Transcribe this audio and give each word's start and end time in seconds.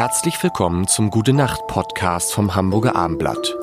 Herzlich 0.00 0.42
willkommen 0.42 0.88
zum 0.88 1.10
Gute 1.10 1.34
Nacht 1.34 1.66
Podcast 1.66 2.32
vom 2.32 2.54
Hamburger 2.54 2.96
Armblatt. 2.96 3.54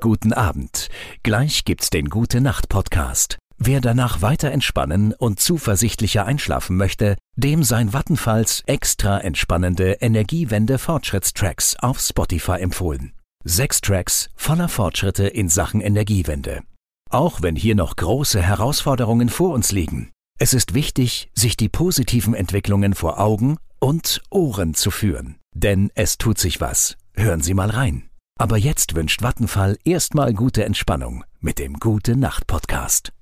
Guten 0.00 0.32
Abend. 0.32 0.88
Gleich 1.22 1.64
gibt's 1.64 1.90
den 1.90 2.10
Gute 2.10 2.40
Nacht 2.40 2.68
Podcast. 2.68 3.38
Wer 3.56 3.80
danach 3.80 4.20
weiter 4.20 4.50
entspannen 4.50 5.14
und 5.14 5.38
zuversichtlicher 5.38 6.26
einschlafen 6.26 6.76
möchte, 6.76 7.16
dem 7.36 7.62
sein 7.62 7.92
Vattenfalls 7.92 8.64
extra 8.66 9.18
entspannende 9.20 9.98
Energiewende 10.00 10.78
Fortschrittstracks 10.78 11.76
auf 11.76 12.00
Spotify 12.00 12.58
empfohlen. 12.58 13.12
Sechs 13.44 13.80
Tracks 13.80 14.28
voller 14.34 14.68
Fortschritte 14.68 15.28
in 15.28 15.48
Sachen 15.48 15.80
Energiewende. 15.80 16.62
Auch 17.10 17.42
wenn 17.42 17.54
hier 17.54 17.76
noch 17.76 17.94
große 17.94 18.42
Herausforderungen 18.42 19.28
vor 19.28 19.54
uns 19.54 19.70
liegen. 19.70 20.10
Es 20.42 20.54
ist 20.54 20.74
wichtig, 20.74 21.30
sich 21.34 21.56
die 21.56 21.68
positiven 21.68 22.34
Entwicklungen 22.34 22.94
vor 22.94 23.20
Augen 23.20 23.58
und 23.78 24.20
Ohren 24.28 24.74
zu 24.74 24.90
führen. 24.90 25.36
Denn 25.54 25.92
es 25.94 26.18
tut 26.18 26.36
sich 26.36 26.60
was. 26.60 26.96
Hören 27.14 27.42
Sie 27.42 27.54
mal 27.54 27.70
rein. 27.70 28.10
Aber 28.40 28.58
jetzt 28.58 28.96
wünscht 28.96 29.22
Vattenfall 29.22 29.78
erstmal 29.84 30.34
gute 30.34 30.64
Entspannung 30.64 31.22
mit 31.38 31.60
dem 31.60 31.74
Gute 31.74 32.16
Nacht 32.16 32.48
Podcast. 32.48 33.12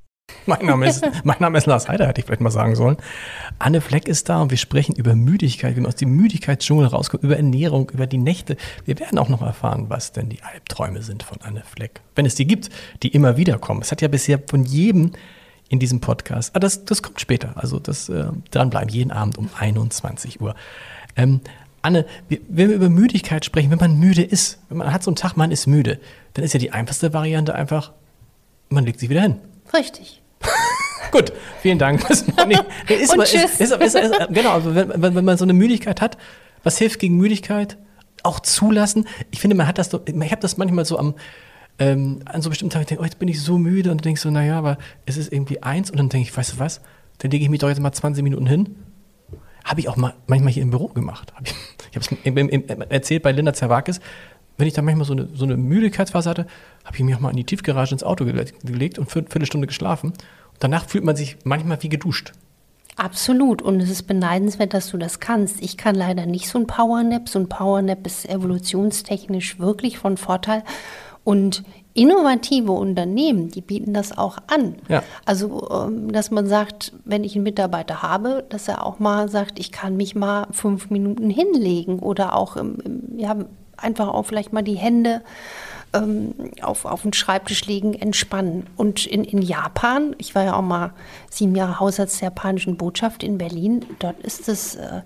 Mein 0.46 0.64
Name, 0.64 0.88
ist, 0.88 1.04
mein 1.24 1.36
Name 1.40 1.58
ist 1.58 1.66
Lars 1.66 1.90
Heider, 1.90 2.06
hätte 2.06 2.22
ich 2.22 2.26
vielleicht 2.26 2.40
mal 2.40 2.50
sagen 2.50 2.74
sollen. 2.74 2.96
Anne 3.58 3.82
Fleck 3.82 4.08
ist 4.08 4.30
da 4.30 4.40
und 4.40 4.50
wir 4.50 4.56
sprechen 4.56 4.94
über 4.96 5.14
Müdigkeit, 5.14 5.76
wie 5.76 5.80
man 5.80 5.90
aus 5.90 5.96
dem 5.96 6.16
Müdigkeitsdschungel 6.16 6.86
rauskommt, 6.86 7.22
über 7.22 7.36
Ernährung, 7.36 7.90
über 7.90 8.06
die 8.06 8.16
Nächte. 8.16 8.56
Wir 8.86 8.98
werden 8.98 9.18
auch 9.18 9.28
noch 9.28 9.42
erfahren, 9.42 9.90
was 9.90 10.12
denn 10.12 10.30
die 10.30 10.42
Albträume 10.42 11.02
sind 11.02 11.22
von 11.22 11.36
Anne 11.42 11.64
Fleck. 11.70 12.00
Wenn 12.14 12.24
es 12.24 12.34
die 12.34 12.46
gibt, 12.46 12.70
die 13.02 13.08
immer 13.08 13.36
wieder 13.36 13.58
kommen. 13.58 13.82
Es 13.82 13.92
hat 13.92 14.00
ja 14.00 14.08
bisher 14.08 14.40
von 14.48 14.64
jedem 14.64 15.12
in 15.70 15.78
diesem 15.78 16.00
Podcast, 16.00 16.54
ah, 16.54 16.58
das, 16.58 16.84
das 16.84 17.02
kommt 17.02 17.20
später, 17.20 17.52
also 17.54 17.78
das 17.78 18.08
äh, 18.08 18.24
dranbleiben, 18.50 18.90
jeden 18.90 19.12
Abend 19.12 19.38
um 19.38 19.48
21 19.56 20.40
Uhr. 20.40 20.56
Ähm, 21.16 21.40
Anne, 21.80 22.04
wenn 22.28 22.68
wir 22.68 22.74
über 22.74 22.90
Müdigkeit 22.90 23.44
sprechen, 23.44 23.70
wenn 23.70 23.78
man 23.78 23.98
müde 23.98 24.22
ist, 24.22 24.58
wenn 24.68 24.78
man 24.78 24.92
hat 24.92 25.04
so 25.04 25.10
einen 25.10 25.16
Tag, 25.16 25.36
man 25.36 25.52
ist 25.52 25.66
müde, 25.68 26.00
dann 26.34 26.44
ist 26.44 26.52
ja 26.52 26.58
die 26.60 26.72
einfachste 26.72 27.12
Variante 27.14 27.54
einfach, 27.54 27.92
man 28.68 28.84
legt 28.84 28.98
sich 28.98 29.08
wieder 29.10 29.22
hin. 29.22 29.36
Richtig. 29.72 30.20
Gut, 31.12 31.32
vielen 31.62 31.78
Dank. 31.78 32.04
Nee, 32.46 32.56
ist, 32.94 33.14
Und 33.14 33.22
ist, 33.22 33.30
tschüss. 33.30 33.60
Ist, 33.60 33.72
ist, 33.72 33.94
ist, 33.94 34.14
genau, 34.30 34.52
also 34.54 34.74
wenn, 34.74 35.14
wenn, 35.14 35.24
man 35.24 35.38
so 35.38 35.44
eine 35.44 35.52
Müdigkeit 35.52 36.00
hat, 36.00 36.18
was 36.64 36.78
hilft 36.78 36.98
gegen 36.98 37.16
Müdigkeit? 37.16 37.78
Auch 38.24 38.40
zulassen. 38.40 39.06
Ich 39.30 39.40
finde, 39.40 39.56
man 39.56 39.66
hat 39.68 39.78
das, 39.78 39.88
doch- 39.88 40.02
ich 40.04 40.32
habe 40.32 40.42
das 40.42 40.56
manchmal 40.56 40.84
so 40.84 40.98
am, 40.98 41.14
ähm, 41.80 42.20
an 42.26 42.42
so 42.42 42.50
bestimmten 42.50 42.72
Tagen, 42.74 42.86
denke, 42.86 43.02
oh, 43.02 43.04
jetzt 43.04 43.18
bin 43.18 43.26
ich 43.28 43.42
so 43.42 43.58
müde 43.58 43.90
und 43.90 43.98
dann 43.98 44.04
denke 44.04 44.18
ich 44.18 44.20
so, 44.20 44.30
naja, 44.30 44.56
aber 44.56 44.78
es 45.06 45.16
ist 45.16 45.32
irgendwie 45.32 45.62
eins 45.62 45.90
und 45.90 45.98
dann 45.98 46.08
denke 46.08 46.28
ich, 46.28 46.36
weißt 46.36 46.52
du 46.52 46.58
was, 46.58 46.80
dann 47.18 47.30
lege 47.30 47.42
ich 47.42 47.50
mich 47.50 47.60
doch 47.60 47.68
jetzt 47.68 47.80
mal 47.80 47.90
20 47.90 48.22
Minuten 48.22 48.46
hin. 48.46 48.76
Habe 49.64 49.80
ich 49.80 49.88
auch 49.88 49.96
mal 49.96 50.14
manchmal 50.26 50.52
hier 50.52 50.62
im 50.62 50.70
Büro 50.70 50.88
gemacht. 50.88 51.32
Hab 51.34 51.46
ich 51.46 51.54
ich 51.90 51.96
habe 51.96 52.48
es 52.48 52.90
erzählt 52.90 53.22
bei 53.22 53.32
Linda 53.32 53.52
Zerwakis, 53.52 54.00
wenn 54.58 54.68
ich 54.68 54.74
da 54.74 54.82
manchmal 54.82 55.06
so 55.06 55.14
eine, 55.14 55.28
so 55.34 55.44
eine 55.44 55.56
Müdigkeitsphase 55.56 56.28
hatte, 56.28 56.46
habe 56.84 56.96
ich 56.96 57.02
mich 57.02 57.14
auch 57.14 57.20
mal 57.20 57.30
in 57.30 57.36
die 57.36 57.44
Tiefgarage 57.44 57.92
ins 57.92 58.04
Auto 58.04 58.24
gele- 58.24 58.52
gelegt 58.62 58.98
und 58.98 59.10
für 59.10 59.20
eine 59.20 59.28
Viertelstunde 59.28 59.66
geschlafen. 59.66 60.10
Und 60.10 60.56
danach 60.58 60.86
fühlt 60.86 61.02
man 61.02 61.16
sich 61.16 61.38
manchmal 61.44 61.82
wie 61.82 61.88
geduscht. 61.88 62.32
Absolut. 62.96 63.62
Und 63.62 63.80
es 63.80 63.88
ist 63.88 64.02
beneidenswert, 64.02 64.74
dass 64.74 64.90
du 64.90 64.98
das 64.98 65.18
kannst. 65.18 65.62
Ich 65.62 65.78
kann 65.78 65.94
leider 65.94 66.26
nicht 66.26 66.48
so 66.48 66.58
ein 66.58 66.66
Powernap. 66.66 67.30
So 67.30 67.38
ein 67.38 67.48
Powernap 67.48 68.06
ist 68.06 68.28
evolutionstechnisch 68.28 69.58
wirklich 69.58 69.96
von 69.96 70.18
Vorteil. 70.18 70.62
Und 71.30 71.62
innovative 71.94 72.72
Unternehmen, 72.72 73.48
die 73.48 73.60
bieten 73.60 73.92
das 73.92 74.16
auch 74.16 74.38
an. 74.46 74.76
Ja. 74.88 75.02
Also, 75.24 75.68
ähm, 75.70 76.12
dass 76.12 76.30
man 76.30 76.46
sagt, 76.46 76.92
wenn 77.04 77.24
ich 77.24 77.34
einen 77.34 77.44
Mitarbeiter 77.44 78.02
habe, 78.02 78.44
dass 78.48 78.68
er 78.68 78.86
auch 78.86 78.98
mal 78.98 79.28
sagt, 79.28 79.58
ich 79.58 79.72
kann 79.72 79.96
mich 79.96 80.14
mal 80.14 80.46
fünf 80.52 80.90
Minuten 80.90 81.30
hinlegen 81.30 81.98
oder 81.98 82.36
auch 82.36 82.56
ja, 83.16 83.36
einfach 83.76 84.08
auch 84.08 84.24
vielleicht 84.24 84.52
mal 84.52 84.62
die 84.62 84.76
Hände 84.76 85.22
ähm, 85.92 86.34
auf, 86.62 86.84
auf 86.84 87.02
den 87.02 87.12
Schreibtisch 87.12 87.66
legen, 87.66 87.94
entspannen. 87.94 88.66
Und 88.76 89.06
in, 89.06 89.24
in 89.24 89.42
Japan, 89.42 90.14
ich 90.18 90.34
war 90.34 90.44
ja 90.44 90.54
auch 90.54 90.62
mal 90.62 90.92
sieben 91.28 91.54
Jahre 91.54 91.80
Hausarzt 91.80 92.20
der 92.20 92.28
japanischen 92.28 92.76
Botschaft 92.76 93.22
in 93.22 93.38
Berlin, 93.38 93.84
dort 93.98 94.20
ist 94.20 94.48
es, 94.48 94.76
äh, 94.76 95.02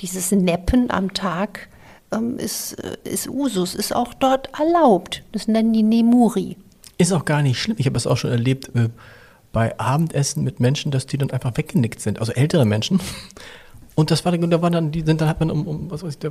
dieses 0.00 0.32
Neppen 0.32 0.90
am 0.90 1.14
Tag 1.14 1.68
ähm, 2.14 2.38
ist, 2.38 2.74
äh, 2.74 2.96
ist 3.04 3.28
Usus, 3.28 3.74
ist 3.74 3.94
auch 3.94 4.14
dort 4.14 4.48
erlaubt. 4.58 5.22
Das 5.32 5.48
nennen 5.48 5.72
die 5.72 5.82
Nemuri. 5.82 6.56
Ist 6.98 7.12
auch 7.12 7.24
gar 7.24 7.42
nicht 7.42 7.60
schlimm. 7.60 7.76
Ich 7.78 7.86
habe 7.86 7.96
es 7.96 8.06
auch 8.06 8.16
schon 8.16 8.30
erlebt 8.30 8.70
äh, 8.74 8.88
bei 9.52 9.78
Abendessen 9.78 10.44
mit 10.44 10.60
Menschen, 10.60 10.90
dass 10.90 11.06
die 11.06 11.18
dann 11.18 11.30
einfach 11.30 11.56
weggenickt 11.56 12.00
sind. 12.00 12.20
Also 12.20 12.32
ältere 12.32 12.64
Menschen. 12.64 13.00
Und 13.94 14.10
das 14.10 14.24
war 14.24 14.32
dann, 14.32 14.50
da 14.50 14.60
waren 14.60 14.72
dann, 14.72 14.90
die 14.90 15.02
sind, 15.02 15.20
dann 15.20 15.28
hat 15.28 15.40
man 15.40 15.50
um, 15.50 15.66
um 15.66 15.90
was 15.90 16.02
weiß 16.02 16.14
ich, 16.14 16.18
da, 16.18 16.30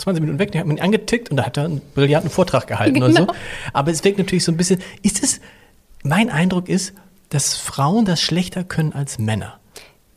20 0.00 0.20
Minuten 0.22 0.38
weg, 0.38 0.52
die 0.52 0.58
hat 0.58 0.66
man 0.66 0.76
ihn 0.76 0.82
angetickt 0.82 1.30
und 1.30 1.36
da 1.36 1.44
hat 1.44 1.56
er 1.56 1.66
einen 1.66 1.82
brillanten 1.94 2.30
Vortrag 2.30 2.66
gehalten 2.66 3.02
oder 3.02 3.12
so. 3.12 3.26
Genau. 3.26 3.34
Aber 3.72 3.90
es 3.90 4.02
wirkt 4.02 4.18
natürlich 4.18 4.44
so 4.44 4.52
ein 4.52 4.56
bisschen, 4.56 4.80
ist 5.02 5.22
es, 5.22 5.40
mein 6.02 6.30
Eindruck 6.30 6.68
ist, 6.68 6.94
dass 7.28 7.56
Frauen 7.56 8.04
das 8.04 8.20
schlechter 8.22 8.64
können 8.64 8.92
als 8.92 9.18
Männer. 9.18 9.59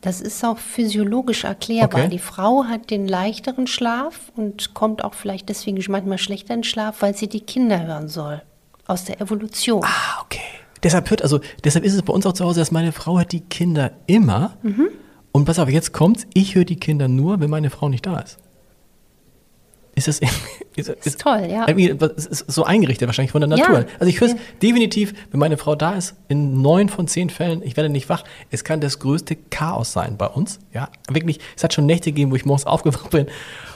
Das 0.03 0.19
ist 0.19 0.43
auch 0.43 0.57
physiologisch 0.57 1.45
erklärbar. 1.45 2.01
Okay. 2.01 2.09
Die 2.09 2.19
Frau 2.19 2.65
hat 2.65 2.89
den 2.91 3.07
leichteren 3.07 3.67
Schlaf 3.67 4.33
und 4.35 4.73
kommt 4.73 5.01
auch 5.01 5.13
vielleicht 5.13 5.47
deswegen 5.47 5.81
manchmal 5.87 6.17
schlechter 6.17 6.53
in 6.53 6.65
Schlaf, 6.65 7.01
weil 7.01 7.15
sie 7.15 7.29
die 7.29 7.39
Kinder 7.39 7.81
hören 7.87 8.09
soll. 8.09 8.41
Aus 8.85 9.05
der 9.05 9.21
Evolution. 9.21 9.81
Ah, 9.81 10.21
okay. 10.21 10.41
Deshalb 10.83 11.09
hört, 11.09 11.21
also 11.21 11.39
deshalb 11.63 11.85
ist 11.85 11.93
es 11.93 12.01
bei 12.01 12.11
uns 12.11 12.25
auch 12.25 12.33
zu 12.33 12.43
Hause, 12.43 12.59
dass 12.59 12.71
meine 12.71 12.91
Frau 12.91 13.17
hört 13.17 13.31
die 13.31 13.39
Kinder 13.39 13.91
immer. 14.05 14.57
Und 15.31 15.45
pass 15.45 15.57
auf, 15.57 15.69
jetzt 15.69 15.93
kommt's, 15.93 16.27
ich 16.33 16.55
höre 16.55 16.65
die 16.65 16.75
Kinder 16.75 17.07
nur, 17.07 17.39
wenn 17.39 17.49
meine 17.49 17.69
Frau 17.69 17.87
nicht 17.87 18.05
da 18.05 18.19
ist. 18.19 18.39
Ist 19.95 20.09
das 20.09 20.19
ist, 20.75 20.89
Ist 20.89 21.21
toll, 21.21 21.47
ja. 21.49 21.65
Es 21.67 22.25
ist 22.25 22.51
so 22.51 22.63
eingerichtet 22.63 23.07
wahrscheinlich 23.07 23.31
von 23.31 23.41
der 23.41 23.49
Ja. 23.57 23.67
Natur. 23.69 23.85
Also 23.99 24.05
ich 24.09 24.19
höre 24.19 24.27
es 24.29 24.33
Ja. 24.33 24.39
definitiv, 24.61 25.13
wenn 25.31 25.39
meine 25.39 25.57
Frau 25.57 25.75
da 25.75 25.93
ist, 25.93 26.15
in 26.27 26.61
neun 26.61 26.89
von 26.89 27.07
zehn 27.07 27.29
Fällen, 27.29 27.61
ich 27.63 27.77
werde 27.77 27.89
nicht 27.89 28.09
wach. 28.09 28.23
Es 28.51 28.63
kann 28.63 28.81
das 28.81 28.99
größte 28.99 29.35
Chaos 29.35 29.93
sein 29.93 30.17
bei 30.17 30.27
uns. 30.27 30.59
Ja, 30.73 30.89
wirklich. 31.09 31.39
Es 31.55 31.63
hat 31.63 31.73
schon 31.73 31.85
Nächte 31.85 32.11
gegeben, 32.11 32.31
wo 32.31 32.35
ich 32.35 32.45
morgens 32.45 32.65
aufgewacht 32.67 33.09
bin 33.11 33.27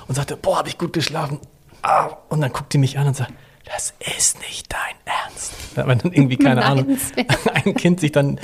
und 0.07 0.15
sagte, 0.15 0.35
boah, 0.37 0.57
habe 0.57 0.69
ich 0.69 0.77
gut 0.77 0.93
geschlafen. 0.93 1.39
Ah, 1.83 2.09
und 2.29 2.41
dann 2.41 2.51
guckt 2.51 2.73
die 2.73 2.77
mich 2.79 2.97
an 2.97 3.07
und 3.07 3.15
sagt, 3.15 3.31
das 3.65 3.93
ist 4.17 4.39
nicht 4.41 4.71
dein 4.71 4.95
Ernst. 5.05 5.51
Ja, 5.75 5.87
Wenn 5.87 5.99
dann 5.99 6.11
irgendwie, 6.13 6.37
keine 6.37 6.65
Ahnung, 6.65 6.97
ein 7.53 7.75
Kind 7.75 7.99
sich 7.99 8.11
dann, 8.11 8.37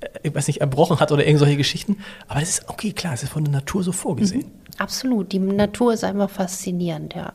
äh, 0.00 0.08
ich 0.24 0.34
weiß 0.34 0.48
nicht, 0.48 0.60
erbrochen 0.60 1.00
hat 1.00 1.10
oder 1.12 1.24
irgend 1.24 1.38
solche 1.38 1.56
Geschichten. 1.56 1.98
Aber 2.28 2.40
das 2.40 2.48
ist 2.50 2.68
okay, 2.68 2.92
klar, 2.92 3.14
es 3.14 3.22
ist 3.22 3.30
von 3.32 3.44
der 3.44 3.52
Natur 3.52 3.82
so 3.84 3.92
vorgesehen. 3.92 4.50
Absolut. 4.78 5.30
Die 5.32 5.38
Natur 5.38 5.92
ist 5.94 6.02
einfach 6.04 6.28
faszinierend, 6.28 7.14
ja. 7.14 7.32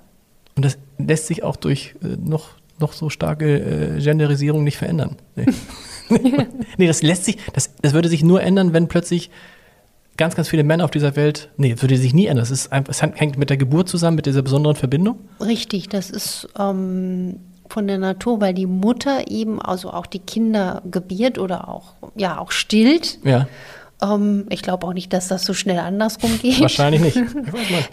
Und 0.59 0.65
das 0.65 0.77
lässt 0.97 1.27
sich 1.27 1.41
auch 1.41 1.55
durch 1.55 1.95
äh, 2.03 2.17
noch, 2.21 2.49
noch 2.79 2.91
so 2.91 3.09
starke 3.09 3.95
äh, 3.95 4.01
Genderisierung 4.01 4.65
nicht 4.65 4.75
verändern. 4.75 5.15
Nee. 5.37 5.45
nee, 6.77 6.85
das 6.85 7.01
lässt 7.01 7.23
sich, 7.23 7.37
das, 7.53 7.75
das 7.81 7.93
würde 7.93 8.09
sich 8.09 8.23
nur 8.23 8.43
ändern, 8.43 8.73
wenn 8.73 8.89
plötzlich 8.89 9.29
ganz, 10.17 10.35
ganz 10.35 10.49
viele 10.49 10.65
Männer 10.65 10.83
auf 10.83 10.91
dieser 10.91 11.15
Welt, 11.15 11.47
nee, 11.55 11.71
das 11.71 11.81
würde 11.81 11.95
sich 11.95 12.13
nie 12.13 12.25
ändern. 12.25 12.41
Das 12.41 12.51
ist 12.51 12.73
einfach, 12.73 12.91
es 12.91 13.01
hängt 13.01 13.37
mit 13.37 13.49
der 13.49 13.55
Geburt 13.55 13.87
zusammen, 13.87 14.17
mit 14.17 14.25
dieser 14.25 14.41
besonderen 14.41 14.75
Verbindung. 14.75 15.17
Richtig, 15.39 15.87
das 15.87 16.09
ist 16.09 16.49
ähm, 16.59 17.37
von 17.69 17.87
der 17.87 17.99
Natur, 17.99 18.41
weil 18.41 18.53
die 18.53 18.65
Mutter 18.65 19.31
eben 19.31 19.61
also 19.61 19.93
auch 19.93 20.07
die 20.07 20.19
Kinder 20.19 20.81
gebiert 20.91 21.39
oder 21.39 21.69
auch, 21.69 21.93
ja, 22.17 22.37
auch 22.37 22.51
stillt. 22.51 23.19
Ja, 23.23 23.47
Ähm, 24.01 24.45
ich 24.49 24.61
glaube 24.61 24.87
auch 24.87 24.93
nicht, 24.93 25.11
dass 25.13 25.27
das 25.27 25.45
so 25.45 25.53
schnell 25.53 25.79
andersrum 25.79 26.39
geht. 26.41 26.61
wahrscheinlich 26.61 27.01
nicht. 27.15 27.17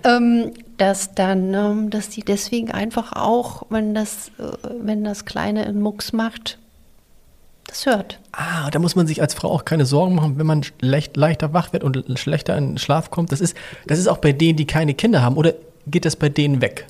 Ähm, 0.04 0.52
dass 0.76 1.14
dann, 1.14 1.54
ähm, 1.54 1.90
dass 1.90 2.08
die 2.08 2.22
deswegen 2.22 2.70
einfach 2.70 3.12
auch, 3.12 3.64
wenn 3.70 3.94
das, 3.94 4.30
äh, 4.38 4.68
wenn 4.80 5.04
das 5.04 5.24
Kleine 5.24 5.66
einen 5.66 5.80
Mucks 5.80 6.12
macht, 6.12 6.58
das 7.66 7.86
hört. 7.86 8.20
Ah, 8.32 8.70
da 8.70 8.78
muss 8.78 8.94
man 8.94 9.06
sich 9.06 9.20
als 9.20 9.34
Frau 9.34 9.50
auch 9.50 9.64
keine 9.64 9.86
Sorgen 9.86 10.14
machen, 10.14 10.38
wenn 10.38 10.46
man 10.46 10.62
leicht, 10.80 11.16
leichter 11.16 11.52
wach 11.52 11.72
wird 11.72 11.82
und 11.82 12.18
schlechter 12.18 12.56
in 12.56 12.72
den 12.72 12.78
Schlaf 12.78 13.10
kommt. 13.10 13.32
Das 13.32 13.40
ist, 13.40 13.56
das 13.86 13.98
ist 13.98 14.06
auch 14.06 14.18
bei 14.18 14.32
denen, 14.32 14.56
die 14.56 14.66
keine 14.66 14.94
Kinder 14.94 15.22
haben. 15.22 15.36
Oder 15.36 15.54
geht 15.86 16.04
das 16.04 16.14
bei 16.14 16.28
denen 16.28 16.60
weg? 16.60 16.86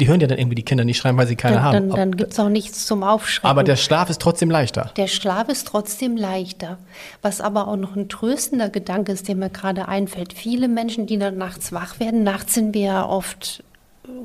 Die 0.00 0.06
hören 0.08 0.20
ja 0.20 0.26
dann 0.28 0.38
irgendwie 0.38 0.54
die 0.54 0.62
Kinder 0.64 0.84
nicht 0.84 0.98
schreien, 0.98 1.16
weil 1.16 1.26
sie 1.26 1.34
keine 1.36 1.56
Dann, 1.56 1.64
haben. 1.64 1.88
dann, 1.88 1.96
dann 1.96 2.16
gibt 2.16 2.32
es 2.32 2.38
auch 2.38 2.48
nichts 2.48 2.86
zum 2.86 3.02
Aufschrecken. 3.02 3.50
aber 3.50 3.64
der 3.64 3.76
Schlaf 3.76 4.10
ist 4.10 4.20
trotzdem 4.20 4.50
leichter. 4.50 4.92
Der 4.96 5.08
Schlaf 5.08 5.48
ist 5.48 5.66
trotzdem 5.66 6.16
leichter. 6.16 6.78
Was 7.22 7.40
aber 7.40 7.66
auch 7.68 7.76
noch 7.76 7.96
ein 7.96 8.08
tröstender 8.08 8.68
Gedanke 8.68 9.12
ist, 9.12 9.26
der 9.28 9.34
mir 9.34 9.50
gerade 9.50 9.88
einfällt. 9.88 10.32
Viele 10.32 10.68
Menschen, 10.68 11.06
die 11.06 11.18
dann 11.18 11.36
nachts 11.36 11.72
wach 11.72 11.98
werden, 11.98 12.22
nachts 12.22 12.54
sind 12.54 12.74
wir 12.74 12.82
ja 12.82 13.06
oft 13.06 13.64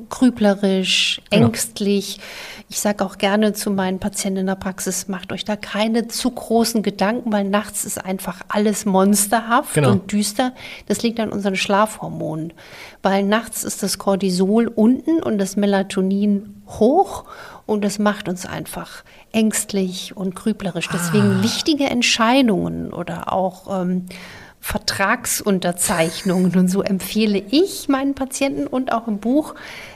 grüblerisch, 0.08 1.20
Genau. 1.30 1.46
ängstlich. 1.46 2.20
Ich 2.68 2.80
sage 2.80 3.04
auch 3.04 3.18
gerne 3.18 3.52
zu 3.52 3.70
meinen 3.70 3.98
Patienten 3.98 4.40
in 4.40 4.46
der 4.46 4.54
Praxis, 4.54 5.08
macht 5.08 5.32
euch 5.32 5.44
da 5.44 5.56
keine 5.56 6.08
zu 6.08 6.30
großen 6.30 6.82
Gedanken, 6.82 7.32
weil 7.32 7.44
nachts 7.44 7.84
ist 7.84 8.04
einfach 8.04 8.40
alles 8.48 8.84
monsterhaft 8.84 9.74
Genau. 9.74 9.92
und 9.92 10.10
düster. 10.12 10.52
Das 10.86 11.02
liegt 11.02 11.20
an 11.20 11.30
unseren 11.30 11.56
Schlafhormonen. 11.56 12.52
Weil 13.02 13.22
nachts 13.24 13.64
ist 13.64 13.82
das 13.82 13.98
Cortisol 13.98 14.68
unten 14.68 15.22
und 15.22 15.38
das 15.38 15.56
Melatonin 15.56 16.62
hoch 16.66 17.24
und 17.66 17.84
das 17.84 17.98
macht 17.98 18.28
uns 18.28 18.46
einfach 18.46 19.04
ängstlich 19.32 20.16
und 20.16 20.34
grüblerisch. 20.34 20.88
Deswegen 20.92 21.42
wichtige 21.42 21.84
Entscheidungen 21.84 22.92
oder 22.92 23.32
auch 23.32 23.80
ähm, 23.82 24.06
Vertragsunterzeichnungen. 24.64 26.56
Und 26.56 26.68
so 26.68 26.80
empfehle 26.80 27.38
ich 27.50 27.86
meinen 27.90 28.14
Patienten 28.14 28.66
und 28.66 28.92
auch 28.92 29.06
im 29.06 29.18
Buch 29.18 29.54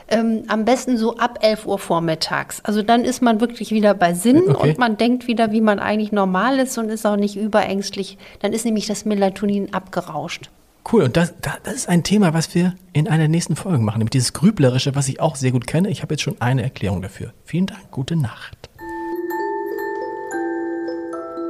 ähm, 0.09 0.43
am 0.47 0.63
besten 0.63 0.95
so 0.95 1.17
ab 1.17 1.39
11 1.41 1.65
Uhr 1.65 1.79
vormittags. 1.79 2.61
Also 2.63 2.83
dann 2.83 3.03
ist 3.03 3.23
man 3.23 3.41
wirklich 3.41 3.71
wieder 3.71 3.95
bei 3.95 4.13
Sinn 4.13 4.43
okay. 4.47 4.69
und 4.69 4.77
man 4.77 4.95
denkt 4.95 5.27
wieder, 5.27 5.51
wie 5.51 5.61
man 5.61 5.79
eigentlich 5.79 6.11
normal 6.11 6.59
ist 6.59 6.77
und 6.77 6.89
ist 6.89 7.07
auch 7.07 7.15
nicht 7.15 7.35
überängstlich. 7.35 8.19
Dann 8.41 8.53
ist 8.53 8.63
nämlich 8.63 8.85
das 8.85 9.05
Melatonin 9.05 9.73
abgerauscht. 9.73 10.51
Cool, 10.91 11.01
und 11.01 11.17
das, 11.17 11.33
das 11.41 11.73
ist 11.73 11.89
ein 11.89 12.03
Thema, 12.03 12.35
was 12.35 12.53
wir 12.53 12.75
in 12.93 13.07
einer 13.07 13.27
nächsten 13.27 13.55
Folge 13.55 13.79
machen, 13.79 13.97
nämlich 13.97 14.11
dieses 14.11 14.33
Grüblerische, 14.33 14.93
was 14.93 15.09
ich 15.09 15.19
auch 15.19 15.35
sehr 15.35 15.51
gut 15.51 15.65
kenne. 15.65 15.89
Ich 15.89 16.03
habe 16.03 16.13
jetzt 16.13 16.21
schon 16.21 16.39
eine 16.39 16.61
Erklärung 16.61 17.01
dafür. 17.01 17.33
Vielen 17.43 17.65
Dank, 17.65 17.89
gute 17.89 18.15
Nacht. 18.15 18.68